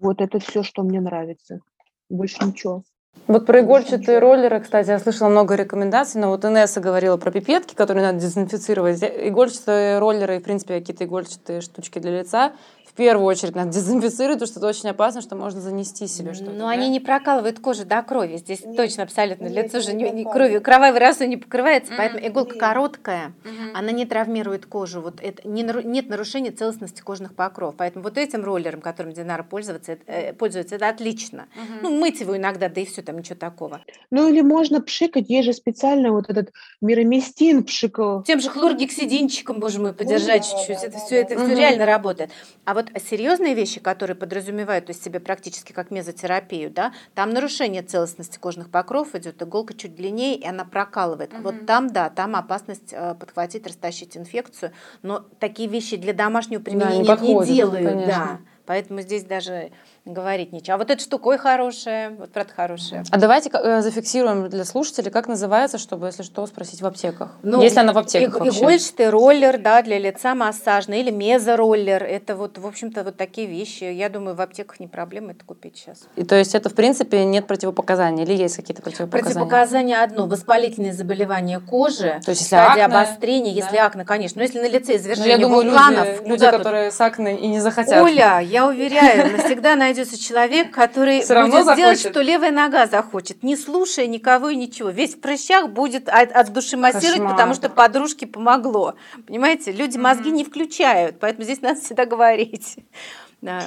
[0.00, 1.60] Вот это все, что мне нравится.
[2.08, 2.82] Больше ничего.
[3.26, 7.74] Вот про игольчатые роллеры, кстати, я слышала много рекомендаций, но вот Инесса говорила про пипетки,
[7.74, 9.02] которые надо дезинфицировать.
[9.02, 12.52] Игольчатые роллеры и, в принципе, какие-то игольчатые штучки для лица
[12.92, 16.50] в первую очередь надо дезинфицировать, потому что это очень опасно, что можно занести себе что-то.
[16.50, 16.70] Но да?
[16.70, 18.36] они не прокалывают кожу до крови.
[18.36, 18.76] Здесь Нет.
[18.76, 19.46] точно абсолютно.
[19.46, 21.96] Лицо же не, не кровью, кровавый рассой не покрывается, mm-hmm.
[21.96, 23.70] поэтому иголка короткая, mm-hmm.
[23.74, 25.00] она не травмирует кожу.
[25.00, 27.74] Вот это, не, нет нарушения целостности кожных покров.
[27.78, 31.46] Поэтому вот этим роллером, которым Динара пользуется, это, э, пользуется, это отлично.
[31.56, 31.78] Mm-hmm.
[31.82, 33.80] Ну, мыть его иногда, да и все, там ничего такого.
[34.10, 36.52] Ну, или можно пшикать, есть же специально вот этот
[36.82, 38.22] мироместин пшикал.
[38.24, 40.84] Тем же хлоргексидинчиком можем мы подержать чуть-чуть.
[40.84, 42.30] Это все, это все реально работает.
[42.66, 47.30] А вот вот серьезные вещи, которые подразумевают то есть себе практически как мезотерапию, да, там
[47.30, 51.32] нарушение целостности кожных покров идет, иголка чуть длиннее, и она прокалывает.
[51.32, 51.42] Угу.
[51.42, 57.04] Вот там, да, там опасность э, подхватить, растащить инфекцию, но такие вещи для домашнего применения
[57.04, 58.06] да, не, не делают, конечно.
[58.06, 58.38] да.
[58.64, 59.72] Поэтому здесь даже
[60.04, 60.74] говорить ничего.
[60.74, 63.04] А вот эта штука, ой, хорошая, вот правда хорошая.
[63.10, 67.30] А давайте э, зафиксируем для слушателей, как называется, чтобы, если что, спросить в аптеках.
[67.42, 68.48] Ну, если она в аптеках и.
[68.48, 72.02] Игольчатый роллер, да, для лица массажный, или мезороллер.
[72.02, 73.84] Это вот, в общем-то, вот такие вещи.
[73.84, 76.00] Я думаю, в аптеках не проблема это купить сейчас.
[76.16, 79.34] И то есть это, в принципе, нет противопоказаний или есть какие-то противопоказания?
[79.34, 80.26] Противопоказания одно.
[80.26, 83.60] Воспалительные заболевания кожи, то есть, если акне, обострения, да?
[83.60, 84.38] если акне, конечно.
[84.38, 86.08] Но если на лице извержение ну, я думаю, вулканов...
[86.22, 88.02] Люди, люди которые с акне и не захотят.
[88.02, 93.56] Оля, я уверяю, навсегда найдется человек, который будет равно сделать, что левая нога захочет, не
[93.56, 94.90] слушая никого и ничего.
[94.90, 97.30] Весь в прыщах будет от, от души массировать, Кошмар.
[97.32, 98.94] потому что подружке помогло.
[99.26, 102.76] Понимаете, люди мозги не включают, поэтому здесь надо всегда говорить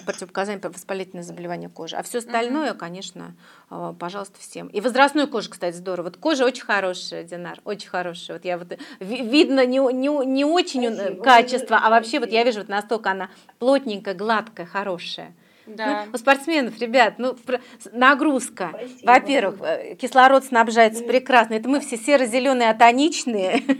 [0.05, 1.97] противопоказания по воспалительные заболевания кожи.
[1.97, 2.77] А все остальное, mm-hmm.
[2.77, 3.35] конечно,
[3.69, 4.67] а, пожалуйста, всем.
[4.67, 6.05] И возрастную кожу, кстати, здорово.
[6.05, 8.37] Вот кожа очень хорошая, Динар, очень хорошая.
[8.37, 8.69] Вот я вот
[9.01, 11.21] видно не, не, не очень Спасибо.
[11.21, 15.35] качество, а вообще вот я вижу вот настолько она плотненькая, гладкая, хорошая.
[15.67, 16.05] Да.
[16.05, 17.35] Ну, у спортсменов, ребят, ну
[17.91, 18.71] нагрузка.
[19.03, 21.55] Во-первых, э, кислород снабжается прекрасно.
[21.55, 23.63] Это мы все серо-зеленые, атоничные.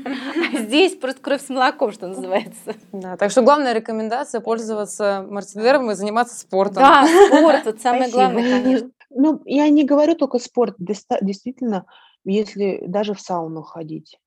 [0.54, 2.76] А здесь просто кровь с молоком, что называется.
[2.92, 6.84] Да, так что главная рекомендация пользоваться мартинером и заниматься спортом.
[6.84, 8.92] Да, спорт, вот самое главное, конечно.
[9.10, 11.86] Ну, я не говорю только спорт, действительно,
[12.26, 14.18] если даже в сауну ходить.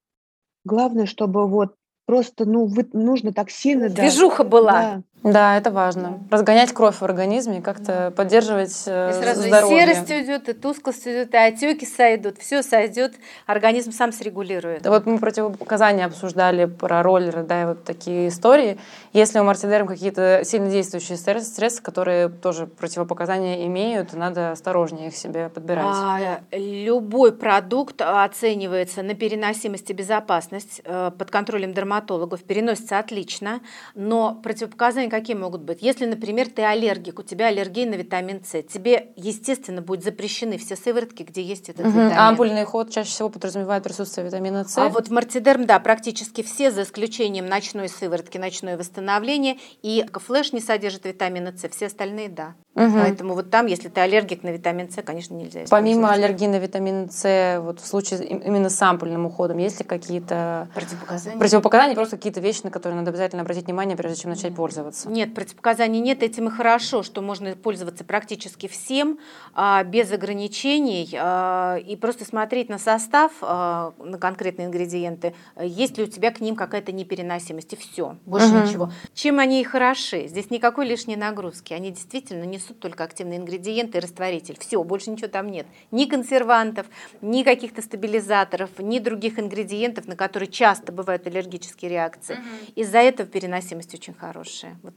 [0.64, 1.74] Главное, чтобы вот
[2.08, 3.90] просто, ну, вы, нужно так сильно...
[3.90, 4.72] Движуха да, была.
[4.72, 6.20] Да, да, это важно.
[6.30, 9.76] Разгонять кровь в организме, как-то поддерживать э, и сразу здоровье.
[9.76, 13.14] И серость уйдет, и тусклость уйдет, и отеки сойдут, все сойдет,
[13.46, 14.82] организм сам срегулирует.
[14.82, 18.78] Да вот мы противопоказания обсуждали про роллеры, да, и вот такие истории.
[19.12, 25.48] Если у мартидерм какие-то сильно действующие средства, которые тоже противопоказания имеют, надо осторожнее их себе
[25.48, 25.84] подбирать.
[25.88, 33.60] А, любой продукт оценивается на переносимость и безопасность э, под контролем дерматологов, переносится отлично,
[33.94, 35.82] но противопоказания Осложнения какие могут быть?
[35.82, 40.76] Если, например, ты аллергик, у тебя аллергия на витамин С, тебе, естественно, будут запрещены все
[40.76, 41.94] сыворотки, где есть этот угу.
[41.94, 42.12] витамин.
[42.16, 44.78] А ампульный ход чаще всего подразумевает присутствие витамина С?
[44.78, 50.60] А вот мартидерм, да, практически все, за исключением ночной сыворотки, ночное восстановление, и флеш не
[50.60, 52.54] содержит витамина С, все остальные, да.
[52.78, 52.92] Угу.
[52.92, 57.10] Поэтому вот там, если ты аллергик на витамин С, конечно, нельзя Помимо аллергии на витамин
[57.10, 61.38] С, вот в случае именно с ампульным уходом, есть ли какие-то противопоказания?
[61.38, 65.08] Противопоказания, просто какие-то вещи, на которые надо обязательно обратить внимание, прежде чем начать пользоваться?
[65.08, 69.18] Нет, противопоказаний нет, этим и хорошо, что можно пользоваться практически всем,
[69.54, 76.04] а, без ограничений, а, и просто смотреть на состав, а, на конкретные ингредиенты, есть ли
[76.04, 78.66] у тебя к ним какая-то непереносимость, и все, больше угу.
[78.66, 78.92] ничего.
[79.14, 80.28] Чем они и хороши?
[80.28, 84.56] Здесь никакой лишней нагрузки, они действительно несут несут только активные ингредиенты и растворитель.
[84.58, 85.66] Все, больше ничего там нет.
[85.90, 86.86] Ни консервантов,
[87.20, 92.34] ни каких-то стабилизаторов, ни других ингредиентов, на которые часто бывают аллергические реакции.
[92.34, 92.72] Угу.
[92.76, 94.78] Из-за этого переносимость очень хорошая.
[94.82, 94.94] Вот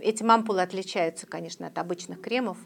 [0.00, 2.58] эти ампулы отличаются, конечно, от обычных кремов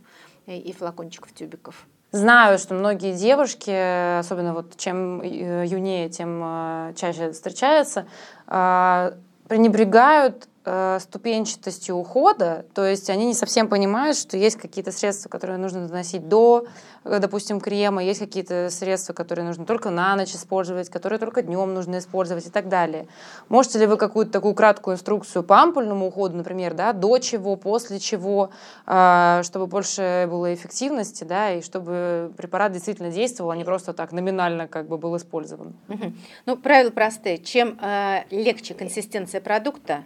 [0.47, 1.87] и флакончиков, тюбиков.
[2.13, 8.07] Знаю, что многие девушки, особенно вот чем э, юнее, тем э, чаще встречаются,
[8.47, 9.15] а,
[9.49, 15.59] пренебрегают э, ступенчатостью ухода, то есть они не совсем понимают, что есть какие-то средства, которые
[15.59, 16.67] нужно наносить до,
[17.05, 21.75] э, допустим, крема, есть какие-то средства, которые нужно только на ночь использовать, которые только днем
[21.75, 23.07] нужно использовать и так далее.
[23.49, 27.99] Можете ли вы какую-то такую краткую инструкцию по ампульному уходу, например, да, до чего, после
[27.99, 28.51] чего,
[28.87, 34.13] э, чтобы больше было эффективности, да, и чтобы препарат действительно действовал, а не просто так
[34.13, 35.75] номинально как бы был использован?
[36.47, 37.39] Ну, правила простые.
[37.39, 40.05] Чем э, легче консистенция продукта,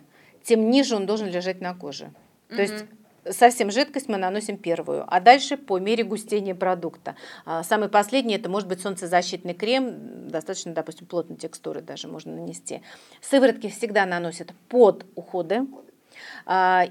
[0.49, 2.05] тем ниже он должен лежать на коже.
[2.05, 2.57] Mm-hmm.
[2.57, 2.85] То есть
[3.31, 7.17] совсем жидкость мы наносим первую, а дальше по мере густения продукта.
[7.45, 12.81] А, самый последний это может быть солнцезащитный крем, достаточно, допустим, плотной текстуры даже можно нанести.
[13.21, 15.67] Сыворотки всегда наносят под уходы,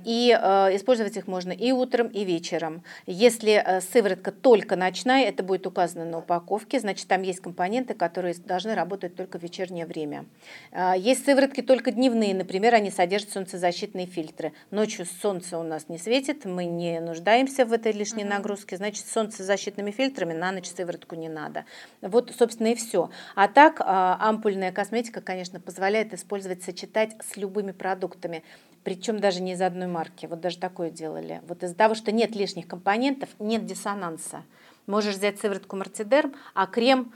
[0.05, 2.83] и а, использовать их можно и утром, и вечером.
[3.05, 8.35] Если э, сыворотка только ночная, это будет указано на упаковке, значит там есть компоненты, которые
[8.35, 10.25] должны работать только в вечернее время.
[10.71, 14.53] А, есть сыворотки только дневные, например, они содержат солнцезащитные фильтры.
[14.71, 19.91] Ночью солнце у нас не светит, мы не нуждаемся в этой лишней нагрузке, значит солнцезащитными
[19.91, 21.65] фильтрами на ночь сыворотку не надо.
[22.01, 23.09] Вот, собственно, и все.
[23.35, 28.43] А так ампульная косметика, конечно, позволяет использовать, сочетать с любыми продуктами
[28.87, 30.27] причем даже не из одной марки.
[30.27, 31.41] Вот даже такое делали.
[31.45, 34.45] Вот из-за того, что нет лишних компонентов, нет диссонанса.
[34.85, 37.11] Можешь взять сыворотку Мартидерм, а крем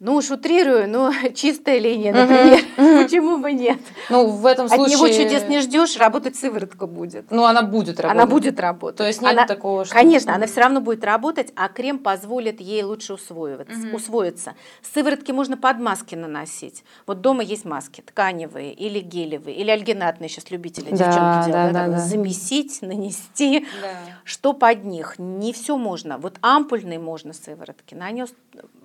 [0.00, 2.64] Ну уж утрирую, но чистая линия, например.
[3.04, 3.78] Почему бы нет?
[4.08, 4.86] Ну, в этом случае...
[4.86, 7.30] От него чудес не ждешь, работать сыворотка будет.
[7.30, 8.22] Ну, она будет работать.
[8.22, 8.96] Она будет работать.
[8.96, 9.94] То есть нет она, такого, что...
[9.94, 13.96] Конечно, она все равно будет работать, а крем позволит ей лучше усвоиваться, угу.
[13.96, 14.54] усвоиться.
[14.94, 16.82] Сыворотки можно под маски наносить.
[17.06, 21.72] Вот дома есть маски тканевые или гелевые, или альгинатные, сейчас любители, да, девчонки делают.
[21.74, 21.98] Да, да, да.
[21.98, 23.66] Замесить, нанести.
[23.82, 23.88] Да.
[24.24, 25.16] Что под них?
[25.18, 26.16] Не все можно.
[26.16, 27.94] Вот ампульные можно сыворотки.
[27.94, 28.30] Нанес,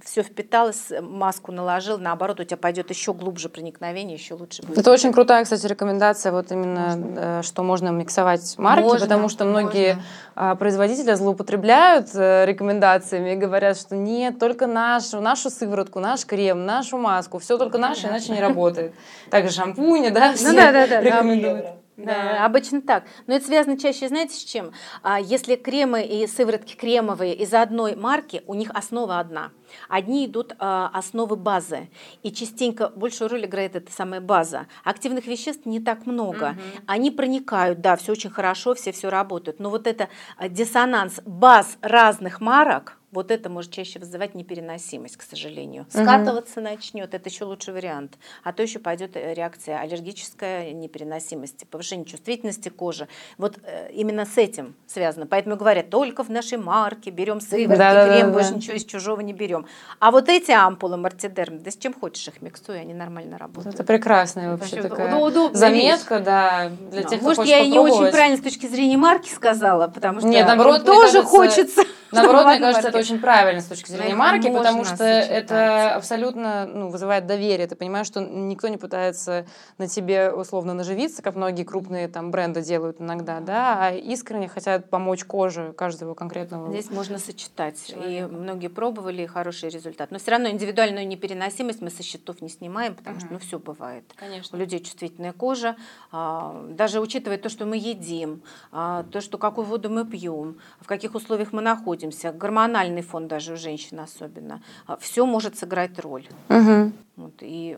[0.04, 4.78] все впиталось, маску наложил, наоборот, у тебя пойдет еще глубже проникновение, еще лучше будет.
[4.78, 7.40] Это очень крутая, кстати, рекомендация, вот именно, можно.
[7.40, 10.04] Э, что можно миксовать марки, можно, потому что многие можно.
[10.36, 16.66] А, производители злоупотребляют э, рекомендациями и говорят, что нет, только нашу, нашу сыворотку, наш крем,
[16.66, 18.94] нашу маску, все только наше, иначе не работает.
[19.32, 21.85] Также шампуни, да, все ну, да, да, да, рекомендуют.
[21.98, 22.06] Да.
[22.06, 23.06] да, обычно так.
[23.26, 24.72] Но это связано чаще, знаете, с чем?
[25.02, 29.52] А если кремы и сыворотки кремовые из одной марки, у них основа одна.
[29.88, 31.90] Одни идут а, основы базы,
[32.22, 34.68] и частенько большую роль играет эта самая база.
[34.84, 36.52] Активных веществ не так много.
[36.52, 36.84] Угу.
[36.88, 39.60] Они проникают, да, все очень хорошо, все все работают.
[39.60, 45.24] Но вот это а, диссонанс баз разных марок, вот это может чаще вызывать непереносимость, к
[45.24, 45.86] сожалению.
[45.90, 46.70] Скатываться угу.
[46.70, 48.18] начнет, это еще лучший вариант.
[48.44, 53.08] А то еще пойдет э, реакция аллергическая непереносимости, повышение чувствительности кожи.
[53.38, 55.26] Вот э, именно с этим связано.
[55.26, 58.56] Поэтому говорят, только в нашей марке берем сыворотки, да, крем, да, да, больше да.
[58.58, 59.66] ничего из чужого не берем.
[60.00, 63.76] А вот эти ампулы мартидерм, да с чем хочешь их миксуй, они нормально работают.
[63.76, 67.70] Это прекрасная вообще это такая ну, заметка, да, для ну, тех, Может, кто я и
[67.70, 71.82] не очень правильно с точки зрения марки сказала, потому что Нет, наоборот, тоже кажется, хочется.
[72.12, 76.90] Наоборот, мне кажется, это очень правильно с точки зрения марки, потому что это абсолютно ну,
[76.90, 77.68] вызывает доверие.
[77.68, 79.46] Ты понимаешь, что никто не пытается
[79.78, 84.90] на тебе условно наживиться, как многие крупные там бренды делают иногда, да, а искренне хотят
[84.90, 86.72] помочь коже каждого конкретного.
[86.72, 87.86] Здесь можно сочетать.
[87.86, 88.10] Человека.
[88.10, 90.12] И многие пробовали хороший результат.
[90.12, 94.04] Но все равно индивидуальную непереносимость мы со счетов не снимаем, потому что ну все бывает.
[94.16, 94.58] Конечно.
[94.58, 95.76] У людей чувствительная кожа,
[96.12, 98.42] а, даже учитывая то, что мы едим,
[98.72, 101.95] а, то, что какую воду мы пьем, в каких условиях мы находимся,
[102.32, 106.28] гормональный фон даже у женщин особенно, а, все может сыграть роль.
[106.50, 106.92] Угу.
[107.18, 107.78] Вот, и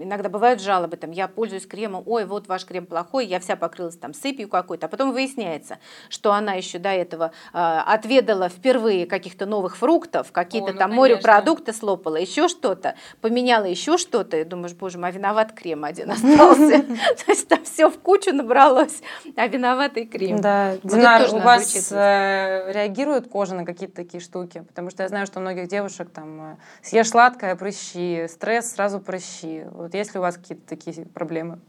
[0.00, 3.96] иногда бывают жалобы, там, я пользуюсь кремом, ой, вот ваш крем плохой, я вся покрылась
[3.96, 5.78] там сыпью какой-то, а потом выясняется,
[6.10, 11.72] что она еще до этого э, отведала впервые каких-то новых фруктов, какие-то ну, там морепродукты
[11.72, 16.82] слопала, еще что-то, поменяла еще что-то, и думаешь, боже мой, а виноват крем один остался.
[17.24, 19.00] То есть там все в кучу набралось,
[19.36, 20.42] а виноватый крем.
[20.42, 24.64] Да, Динар, у вас э, реагирует кожа на какие-то такие штуки?
[24.68, 29.00] Потому что я знаю, что у многих девушек там э, съешь сладкое, прыщи, стресс, сразу
[29.00, 29.68] прощи.
[29.72, 31.60] Вот есть ли у вас какие-то такие проблемы?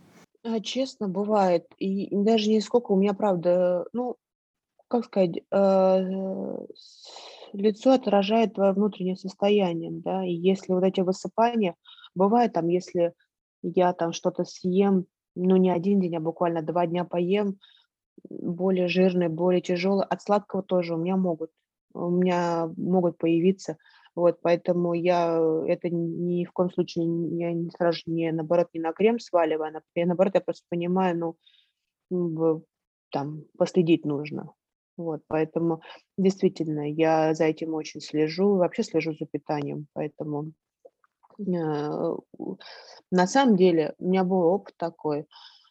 [0.43, 1.65] А, честно, бывает.
[1.77, 4.15] И даже не сколько у меня, правда, ну,
[4.87, 6.57] как сказать, э,
[7.53, 11.75] лицо отражает твое внутреннее состояние, да, и если вот эти высыпания,
[12.15, 13.13] бывает там, если
[13.61, 17.59] я там что-то съем, ну, не один день, а буквально два дня поем,
[18.29, 21.51] более жирные, более тяжелые, от сладкого тоже у меня могут,
[21.93, 23.77] у меня могут появиться
[24.17, 27.05] вот, поэтому я это ни в коем случае
[27.37, 31.37] я не сразу не наоборот не на крем сваливаю, а я наоборот я просто понимаю,
[32.09, 32.63] ну
[33.11, 34.53] там последить нужно.
[34.97, 35.83] Вот, поэтому
[36.17, 40.53] действительно я за этим очень слежу, вообще слежу за питанием, поэтому
[41.37, 42.15] э,
[43.11, 45.27] на самом деле у меня был опыт такой,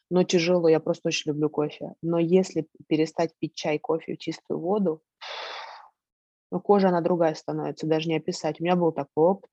[0.08, 1.94] но тяжело, я просто очень люблю кофе.
[2.00, 5.02] Но если перестать пить чай, кофе чистую воду,
[6.50, 8.60] но кожа, она другая становится, даже не описать.
[8.60, 9.50] У меня был такой опыт,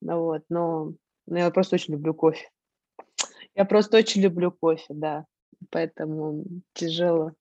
[0.00, 0.92] ну вот, но,
[1.26, 2.48] но я просто очень люблю кофе.
[3.54, 5.24] Я просто очень люблю кофе, да,
[5.70, 7.32] поэтому тяжело.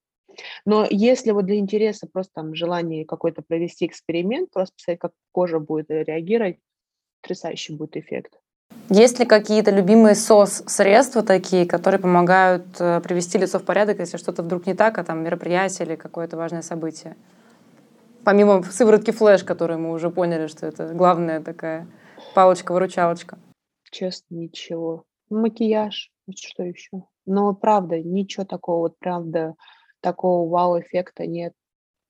[0.65, 5.59] Но если вот для интереса просто там желание какой-то провести эксперимент, просто посмотреть, как кожа
[5.59, 6.59] будет реагировать,
[7.21, 8.39] потрясающий будет эффект.
[8.89, 14.43] Есть ли какие-то любимые СОС-средства такие, которые помогают э, привести лицо в порядок, если что-то
[14.43, 17.15] вдруг не так, а там мероприятие или какое-то важное событие?
[18.27, 21.87] Помимо сыворотки флеш, которую мы уже поняли, что это главная такая
[22.35, 23.39] палочка-выручалочка.
[23.89, 25.05] Честно, ничего.
[25.29, 27.05] Макияж, что еще?
[27.25, 29.55] Но правда, ничего такого, вот правда,
[30.01, 31.53] такого вау-эффекта нет.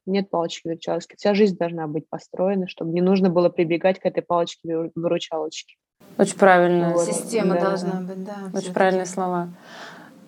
[0.07, 1.17] Нет палочки-выручалочки.
[1.17, 5.75] Вся жизнь должна быть построена, чтобы не нужно было прибегать к этой палочке-выручалочке.
[6.17, 6.93] Очень правильно.
[6.93, 7.05] Вот.
[7.05, 7.61] Система да.
[7.61, 8.49] должна быть, да.
[8.55, 9.49] Очень правильные слова.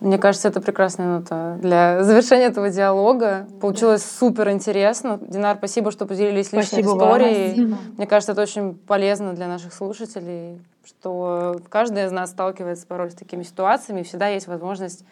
[0.00, 3.46] Мне кажется, это прекрасная нота для завершения этого диалога.
[3.60, 5.18] Получилось супер интересно.
[5.20, 7.66] Динар, спасибо, что поделились личной спасибо историей.
[7.66, 7.78] Вам.
[7.98, 13.14] Мне кажется, это очень полезно для наших слушателей, что каждый из нас сталкивается порой с
[13.14, 15.04] такими ситуациями, и всегда есть возможность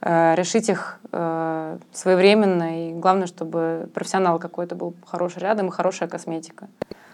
[0.00, 2.88] э, решить их э, своевременно.
[2.88, 6.68] И главное, чтобы профессионал какой-то был хороший рядом и хорошая косметика.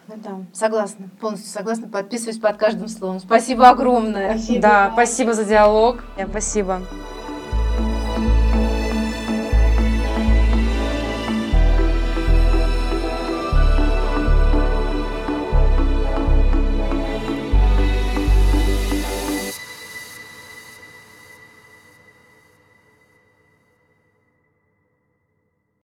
[0.06, 3.18] Да, согласна, полностью согласна, подписываюсь под каждым словом.
[3.18, 4.38] Спасибо огромное.
[4.60, 6.04] Да, спасибо за диалог.
[6.30, 6.82] Спасибо.